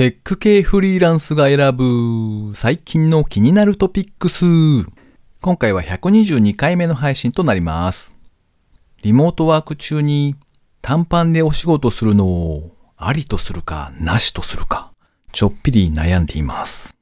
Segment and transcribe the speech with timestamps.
[0.00, 4.46] テック系フリーランスが選ぶ最近の気になるトピックス。
[5.42, 8.14] 今回は122回目の配信となります。
[9.02, 10.36] リモートワーク中に
[10.80, 14.90] 短パンでお仕事するのをありとするかなしとするか、
[15.32, 16.96] ちょっぴり悩んでいます。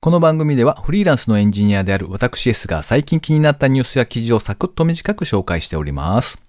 [0.00, 6.41] この番組ではフリーランスのエンジニアである私 S が最近気になったニュースや記事をサクッと短く紹介しております。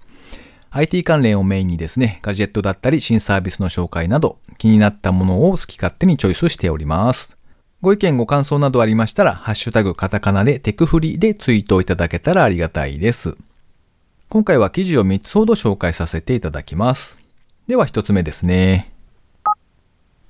[0.75, 7.37] IT 関連をメインにですね、ガジェットだったり新サービスの紹介など気になったものを好き勝手にチョイスしております。
[7.81, 13.37] ご意見ご感想などありましたら、ハッシュタグカタカナでテクフリでツイートをいただけたらありがたいです。
[14.29, 17.19] 今回は記事を3つほど紹介させていただきます。
[17.67, 18.91] では1つ目ですね。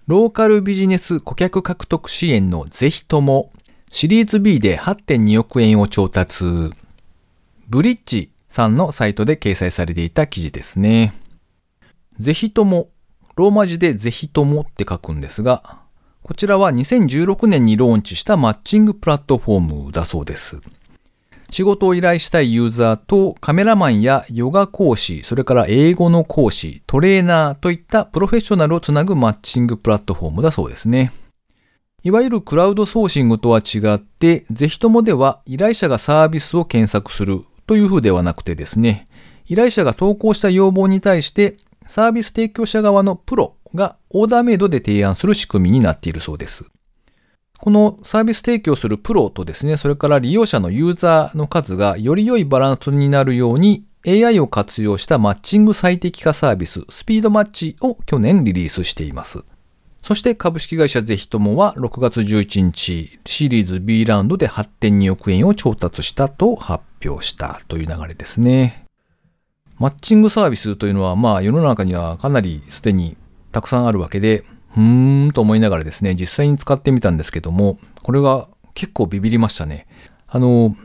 [0.08, 3.50] ローカルビジネス顧客獲得支援のぜひとも
[3.92, 6.44] シリーズ B で8.2億円を調達。
[7.70, 11.16] ブリッジさんのサイトで掲載されていた記事ですね。
[12.20, 12.90] ぜひとも、
[13.36, 15.80] ローマ字でぜひともって書くんですが、
[16.22, 20.62] こちらは2016年にローンチしたマッチングプラットフォームだそうです。
[21.50, 31.12] 仕事を依頼したいユーザーとカメラマンやヨガ講師、それから英語の講師、トレーナーといったプロフェッショナルをつなぐマッチングプラットフォームだそうですね。
[32.04, 39.08] いわゆるクラウドソーシングとは違って、ぜひともでは依頼者がサービスを検索するというふうではなくてですね、
[39.48, 46.66] 依頼者が投稿した要望に対してサービス提供者側のプロがオーダーメイドで提案する仕組みになっているそうです。
[47.60, 59.46] このサービス提供するプロとですね、それから利用者のユーザーの数がより良いバランスになるように AI を活用したマッチング最適化サービス、スピードマッチを去年リリースしています。
[60.02, 68.86] そして株式会社ゼヒトモは6月11日シリーズ B ラウンドで8.2億円を調達したと発表したという流れですね。
[69.80, 73.18] マッチングサービスというのはまあ世の中にはかなりすでに
[73.52, 74.46] たくさんあるわけで、
[74.76, 79.88] うーんと思いながらですね、実際に使ってみたんですけども、これが結構ビビりましたね。
[80.28, 80.76] あの、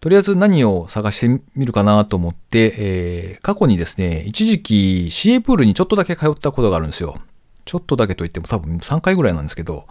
[0.00, 7.20] とりあえず何を探してみるかなと思って、えー、過去にですね、一時期 CA プールにちょっとだけ通ったことがあるんですよ。
[7.64, 9.86] ちょっとだけと言っても多分3回ぐらいなんですけど、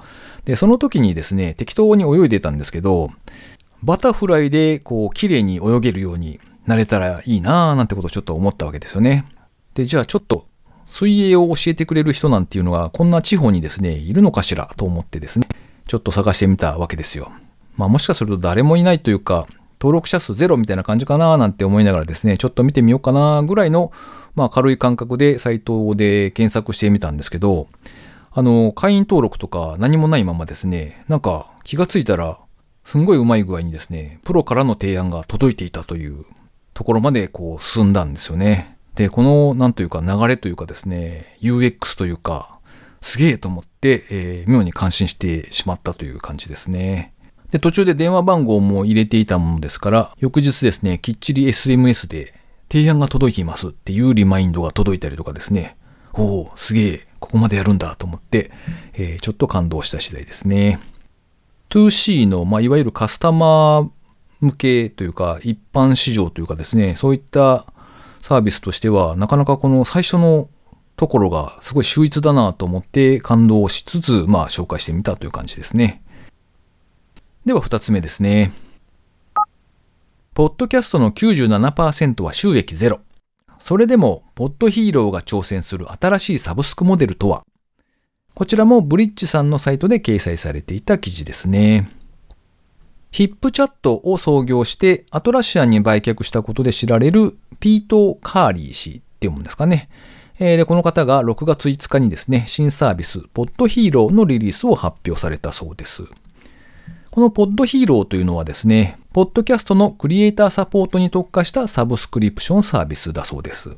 [0.45, 3.11] で、その時にですね、適当に泳いでたんですけど、
[3.83, 9.25] バタフライでこう綺麗に泳げるようになれたらいいなぁなんてことをちょっと思ったわけですよね。
[9.73, 10.47] で、じゃあちょっと
[10.87, 15.47] 水泳を教えてくれる人なんていうのがこんな地方にですね、いるのかしらと思ってですね、
[15.87, 17.31] ちょっと探してみたわけですよ。
[17.75, 19.47] まあもしかすると誰もいないというか、
[19.79, 23.91] 登録者数ゼロみたいな感じかななんて思いながらですね、ちょっと見てみようかなぐらいの
[24.35, 27.67] まあ軽い感覚でサイトで検索してみたんですけど、
[28.31, 32.39] あの、会員登録とか何もないままですね、なんか気がついたら、
[32.87, 36.23] すんごいうまい具合にですね、プロからの提案が届いていたという
[36.73, 38.77] ところまでこう進んだんですよね。
[38.95, 42.59] で、この、なんというか流れというかですね、UX というか、
[43.01, 47.11] すげえと思って、えー、妙に感心してしまったという感じですね。
[47.51, 52.35] で、途中で電話番号も入れていたものですから、翌日ですね、きっちり SMS で
[52.71, 55.75] 提案が届いていますっていうリマインドが届いたりとかですね。
[56.13, 58.49] おお、すげえ、ここまでやるんだと思って、
[58.93, 60.79] えー、ちょっと感動した次第ですね。
[61.69, 63.89] 2C の、まあ、いわゆるカスタマー
[64.39, 67.65] 向けというか、一般市場というかですね、そういった
[68.21, 70.49] サービスとしては、なかなかこの最初の
[70.95, 76.01] ところがすごい秀逸だなと思って感動しつつ、まあ紹介してみたという感じですね。
[77.45, 78.51] では二つ目ですね。
[80.33, 82.99] ポッドキャストの97%は収益ゼロ。
[83.59, 87.43] それでも、ポッドヒーローが挑戦する新しいサブスクモデルとは？
[88.37, 91.89] こちらもブリッジさんのサイトで掲載されていた記事ですね。
[93.09, 99.89] ヒップチャットを創業してアトラシアンに売却したことで知られるピート・カーリー氏って読むんですかね。
[100.37, 106.03] で、この方が6月5日にですね、新サービス、ポッドヒーローのリリースを発表されたそうです。
[107.09, 113.75] このポッドヒーローというのはですね、ポッドキャストのクリエイターサポートに特化したサブスクリプションサービスだそうです。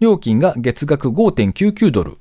[0.00, 2.16] 料金が月額5.99ドル。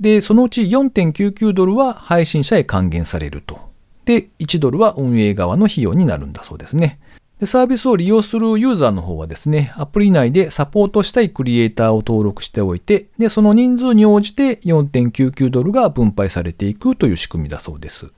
[0.00, 3.58] で、そのうち4.99ドルは配信者へ還元されると。
[4.04, 6.98] で、1ドルは運営側の費用になるんだそうですね。
[7.40, 18.12] でサービスを利用するユーザーの方はですね、アプリ内でサポートしたいクリエイターを登録しておいて、で、その人数に応じて4.99ドルが分配されていくという仕組みだそうです。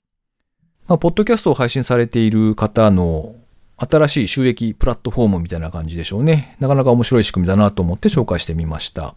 [0.87, 3.34] まあ、ポッドキャストを配信されている方の
[3.79, 6.56] 新しい収益プラットフォームみたいな感じでしょうね。
[6.61, 9.14] なかなか面白い仕組みだなと思って紹介してみました。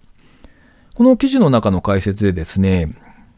[0.93, 2.93] この記事の中の解説でですね、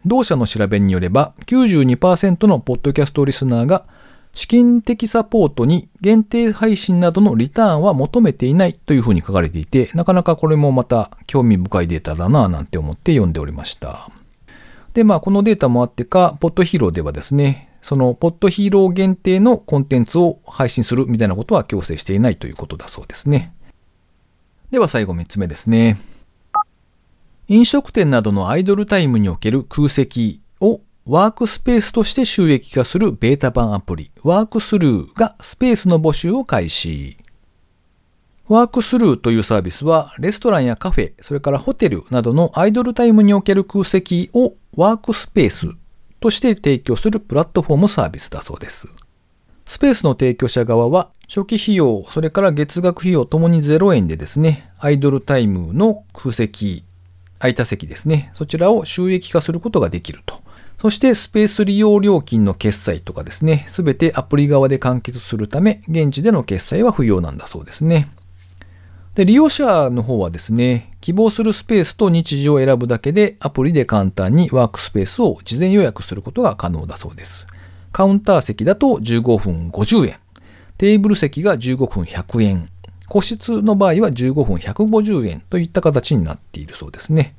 [0.05, 3.85] 同社の調べによれば92%のポッドキャストリスナーが
[4.33, 14.09] 資金的サポートに限定配信などのリターンは求めていないというふうに書かれていて、なかなかこれもまた興味深いデータだなぁなんて思って読んでおりました。
[14.93, 23.53] で、まあ、このデータもあってか、ポッドヒーローではですね、そのポッドヒーロー限定のコンテンツを配信するみたいなことは強制していないということだそうですね。
[24.69, 25.99] では最後3つ目ですね。
[27.51, 37.17] 飲食店などのアイドルタイムにおける空席をワークスペースとして収益化するベータ版アプリ、ワークスルーがスペースの募集を開始。
[38.47, 45.67] ワークスルーというサービスは、レストランやカフェ、それからホテルなどのアイドルタイムにおける空席をワークスペース
[46.21, 48.87] として提供するプラットフォームサービスだそうです。
[49.65, 56.85] スペースの提供者側は、初期費用、それから月額費用ともに0円でですね、アイドルタイムの空席、
[57.41, 60.41] 空いた席ですね、そちらを収益化することができると。
[60.79, 68.09] そしてスペース利用料金の決済とかですね、すべてアプリ側で完結するため、現地での決済は不要なんだそうですね。
[69.15, 77.47] で、利用者の方はですね、希望するスペースと日時を選ぶだけでアプリで簡単にワークスペースを事前予約することが可能だそうです。
[77.91, 80.15] カウンター席だと15分50円、
[80.77, 82.69] テーブル席が15分100円、
[83.11, 87.35] 個室の場合は15分150円といった形になっているそうですね。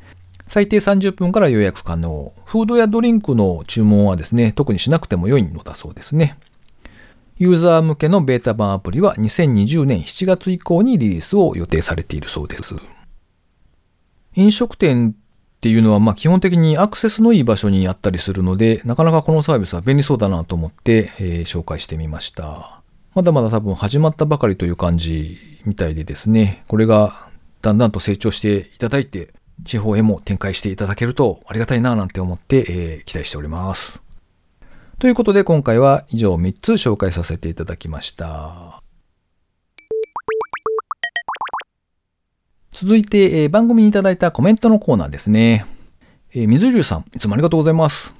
[0.47, 2.35] 最低30分から予約可能。
[2.45, 6.39] フードやドリンクの注文はですね、特にしなくても良いのだそうですね。
[7.39, 12.75] ユーザー向けのベータ版アプリは2020年7月以降にリリースを予定されているそうです。
[14.35, 22.82] 飲食店っていうのはま基本的にアクセスのいい場所にあったりするので、なかなかこのサービスは便利そうだなと思って、えー、紹介してみました。
[23.15, 27.29] まだまだ多分始まったばかりという感じみたいでですね、これが
[27.61, 34.03] だんだんと成長していただいて、地方へも展開していただけるとありがたいななんて思って、えー、期待しております。
[34.99, 38.81] ということで今回は以上3つ紹介させていただきました。
[42.73, 45.67] 続いて、えー、番組にいただいたコメントのコーナーですね。
[46.33, 48.15] えー、水流さん、いつもありがとうございます。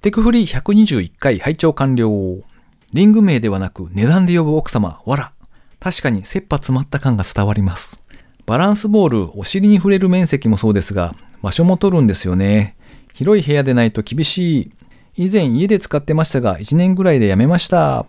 [0.00, 2.57] テクフリー121回拝聴完了。
[2.94, 5.32] リング名ではなく値段で呼ぶ奥様、わら。
[5.78, 8.02] 確かに切羽詰まった感が伝わります。
[8.46, 12.76] バランスボール、お尻に触れる面積もそうですが、場所も取るんですよね。
[13.12, 14.72] 広い部屋でないと厳しい。
[15.16, 18.06] 以前家で使ってましたが、1年ぐらいでやめました。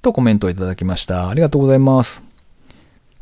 [0.00, 1.28] とコメントをいただきました。
[1.28, 2.24] ありがとうございます。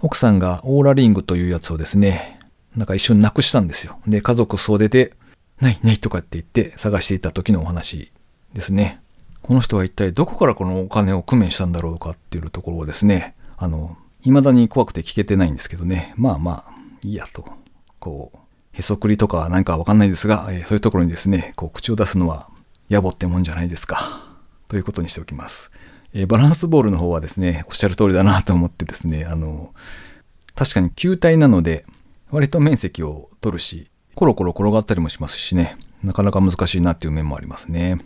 [0.01, 2.39] 奥さんがオーラリングというやつをですね、
[2.77, 3.99] なんか一瞬なくしたんですよ。
[4.07, 5.15] で、家族総出で、
[5.61, 8.13] ないないとかって言って探していた時のお話
[8.55, 9.01] ですね。
[9.43, 16.13] この人は一体どこからこのお金を工面したんだろうかっていうところをですね、あの、未だに怖くて聞けてないんですけどね。
[16.17, 17.45] まあまあ、いいやと。
[17.99, 18.39] こう、
[18.73, 22.49] へそくりとか何かわかんないですが、えー、そういうところにですね、こう、口を出すのは
[22.91, 24.25] 野暮ってもんじゃないですか。
[24.69, 25.71] ということにしておきます。
[26.13, 29.73] えー、バランスボールの方はですね、おっしゃる通りだなと思ってですね、あの、
[30.55, 31.85] 確かに球体なので、
[32.31, 37.99] 割と面積を取るし、コロコロ転がったりもしますしね、なかなか難しいなっていう面もありますね。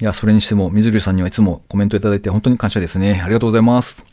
[0.00, 3.20] いや、それにしても、水流さんにはいつもコメントいただいて本当に感謝ですね。
[3.20, 4.06] ありがとうございます。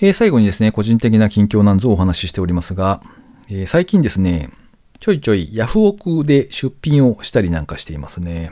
[0.00, 3.02] えー、最後にですね、個人的な近況なんぞをお話ししておりますが、
[3.50, 4.50] えー、最近ですね、
[4.98, 8.50] ちょいちょいヤフオクで出品をしたりなんかしていますね。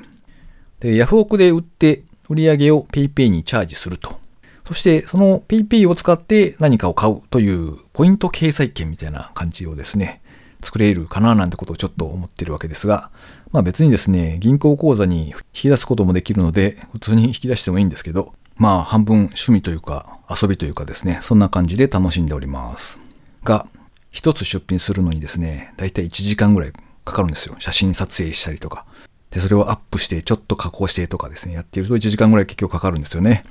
[0.81, 4.21] で、ヤフオクで売って売り上げを PayPay にチャージすると。
[4.67, 10.21] そしてその PayPay を使って何かを買うというポイント掲載券みたいな感じをですね、
[10.65, 13.11] 作れるかななんてことをちょっと思ってるわけですが、
[13.53, 23.01] まあ別にですね、銀行口座に引き出すこともできるので、普通に引き出してもいいんですけど、まあ半分趣味というか遊びというかですね、そんな感じで楽しんでおります。
[23.45, 23.67] が、
[24.11, 26.73] 一つ出品するのにですね、だいたい1時間ぐらい
[27.05, 27.57] かかるんですよ。
[27.59, 28.87] 写真撮影したりとか。
[29.31, 33.45] で、それをアップして、ちょっと加工してとかですね、やっていると1時間ぐらい結局かかるんですよね。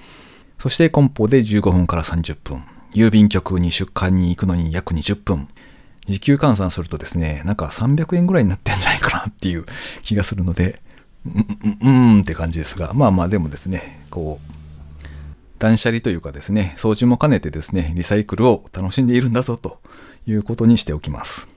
[0.57, 2.63] そして梱包で15分から30分。
[2.93, 5.49] 郵便局に出荷に行くのに約20分。
[6.05, 9.65] 時給換算するとですね、なんか300円ぐらいになってんじゃないかなっていう
[10.03, 10.81] 気がするので、
[11.25, 14.53] うん、うん、うんって感じですが、まあまあでもですね、こう、
[15.59, 19.79] 断捨離というかですね、掃除も兼ねてですね、リサイクルを楽しんでいるんだぞと
[20.27, 21.47] いうことにしておきます。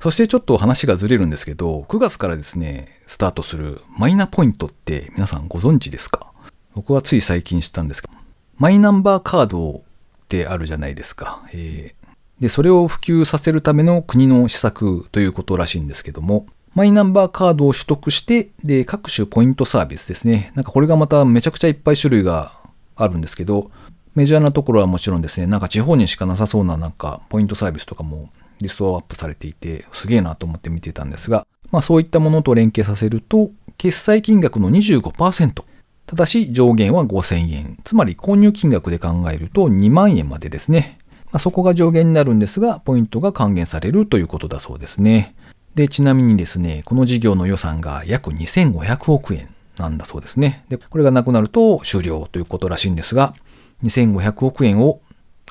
[0.00, 6.32] そしてちょっと話がずれるんですけど、9月からですね、スタートするマイナポイントって皆さんご存知ですか？
[6.74, 8.14] 僕はつい最近知ったんですけど、
[8.56, 9.80] マイナンバーカードっ
[10.28, 11.44] てあるじゃないですか。
[11.52, 12.01] えー、
[12.42, 20.50] で、それを普及させるための国の施策ということらしいんですけども、マイナンバーカードを取得して、で、各種ポイントサービスですね。
[20.56, 22.52] なんかこれがまためちゃくちゃいっぱい種類が
[22.96, 23.70] あるんですけど、
[24.16, 28.30] メジャーなところはもちろんですね、なんか地方にしかなさそうななんかポイントサービスとかも
[28.60, 35.62] リストアップされていて、すげえなと思って見てたんですが、まあそういったものと連携させると、決済金額の25%、
[36.06, 37.78] ただし上限は5000円。
[37.84, 40.98] つまり購入金額で考えると2万円までですね。
[41.32, 45.34] まあ、そこが上限になるんですが、ポイントが還元されるということだそうですね。
[45.74, 49.48] で、ちなみにですね、この事業の予算が約2500億円
[49.78, 50.64] なんだそうですね。
[50.68, 53.34] で、これがなくなると終了ということらしいんですが、
[53.82, 55.00] 2500億円を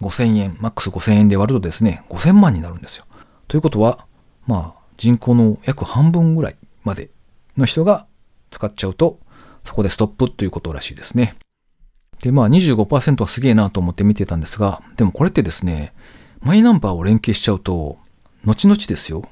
[0.02, 3.06] 5000円、マックス5000円で割るとですね、5000万になるんですよ。
[3.48, 4.06] ということは、
[4.46, 7.10] まあ、人口の約半分ぐらいまで
[7.58, 8.06] の人が
[8.52, 9.20] 使っちゃうと、
[9.64, 11.36] そこでストップということらしいですね。
[12.22, 15.94] で、まあ25%はすげえなと思って見てたんですが、でもこれってですね、
[16.42, 17.98] マイナンバーを連携しちゃうと、
[18.46, 19.24] 後々ですよ。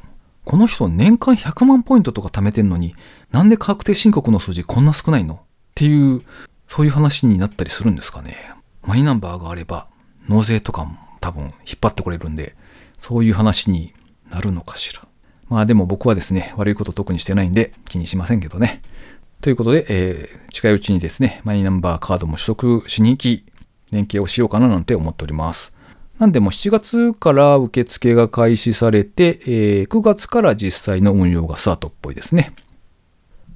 [0.46, 2.96] この人年間100万ポイントとか貯めてんのに、
[3.32, 5.40] なんで確定申告の数字こんな少ないのっ
[5.76, 6.24] ていう、
[6.68, 8.54] そういう話になったりするんですかね。
[8.84, 9.88] マイナンバーがあれば、
[10.28, 12.56] 納税とかも多分引っ張ってこれるんで、
[12.98, 13.94] そういう話に
[14.30, 15.02] なるのかしら。
[15.48, 18.82] まあでも僕はですね、悪いこと特にしてないんで気にしませんけどね。
[19.42, 23.46] ということで、えー、近いうちにですね、マイナンバーカードも取得しに行き、
[23.92, 25.74] 連携をしようかななんて思っております。
[26.18, 32.54] なんでも7月から受付が開始されて、えー、9月から実際の運用がスタートっぽいですね。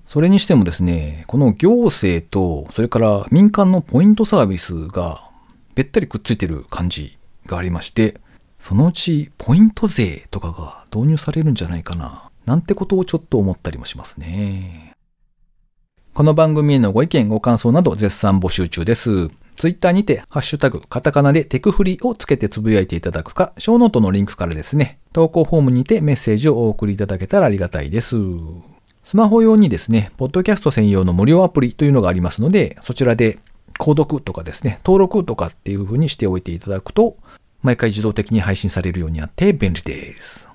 [0.06, 5.30] それにしてもですね、この行政と、それから民間のポイントサービスが
[5.76, 8.22] べったりくっついてる感じがありまして、
[8.58, 14.83] そのうちポイント税とかが導入されるんじゃないかな、なんてことをちょっと思ったりもしますね。
[16.14, 19.30] この番組へのご意見、ご感想など絶賛募集中です。
[19.56, 28.16] ツイッターにて、ハッシュタグ、カタカナでテクフリをつけてつぶやいていただくか、ショーノートのリンクからですね、投稿フォームにてメッセージをお送りいただけたらありがたいです。
[29.04, 33.40] スマホ用にですね、ポッドキャスト専用の無料アプリというのがありますので、そちらで
[33.80, 37.18] 購読とかですね、登録とかっていう風にしておいていただくと、
[37.64, 40.52] 毎回自動的に配信されるようになって便利です。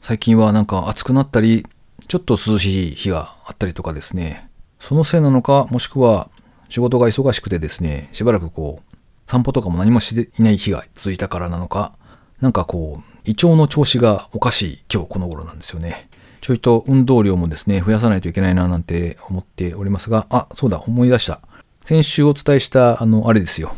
[0.00, 1.66] 最近はなんか暑くなったり、
[2.08, 4.45] ちょっと涼しい日があったりとかですね、
[4.80, 6.28] そのせいなのか、もしくは
[6.68, 11.92] 仕事が忙しくてですね、しばらくこう、散歩とかも何もしていない日が続いたからなのか、
[12.40, 16.08] なんかこう、胃腸の調子がおかしい今日この頃なんですよね。
[16.40, 21.40] ちょいと運動量もですね、増やさないといけないななんて思っておりますが、あ、そうだ、思い出した。
[21.84, 23.74] 先週お伝えした、あの、あれですよ。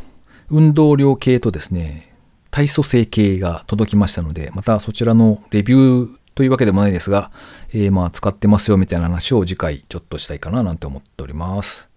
[0.51, 2.15] 運動量計とですね、
[2.51, 7.33] 体組成計が届きましたので、またそちらのレビューというわけでもないですが、
[7.71, 11.89] えー、まあ使ってますよみたいな話を次回ちょっとしたいかななんて思っております。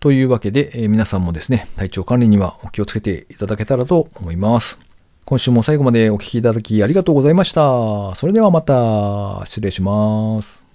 [0.00, 4.80] というわけで、えー、皆さんもですね、体調管理にはお気をつけていただけたらと思います。
[5.26, 8.16] 今週も最後までお聴きいただきありがとうございました。
[8.16, 10.65] それではまた失礼します。